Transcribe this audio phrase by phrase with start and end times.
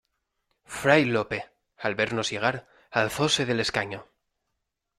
[0.79, 1.41] fray Lope,
[1.77, 4.07] al vernos llegar, alzóse del escaño: